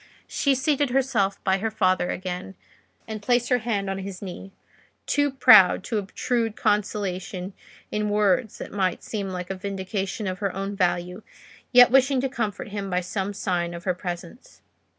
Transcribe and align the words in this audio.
She 0.27 0.55
seated 0.55 0.89
herself 0.89 1.37
by 1.43 1.59
her 1.59 1.69
father 1.69 2.09
again, 2.09 2.55
and 3.07 3.21
placed 3.21 3.49
her 3.49 3.59
hand 3.59 3.87
on 3.87 3.99
his 3.99 4.19
knee—too 4.19 5.29
proud 5.33 5.83
to 5.83 5.99
obtrude 5.99 6.55
consolation 6.55 7.53
in 7.91 8.09
words 8.09 8.57
that 8.57 8.71
might 8.73 9.03
seem 9.03 9.29
like 9.29 9.51
a 9.51 9.55
vindication 9.55 10.25
of 10.25 10.39
her 10.39 10.55
own 10.55 10.75
value, 10.75 11.21
yet 11.71 11.91
wishing 11.91 12.19
to 12.21 12.29
comfort 12.29 12.69
him 12.69 12.89
by 12.89 13.01
some 13.01 13.31
sign 13.31 13.75
of 13.75 13.83
her 13.83 13.93
presence. 13.93 14.63